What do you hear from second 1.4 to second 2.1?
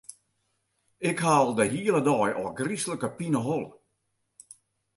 al de hiele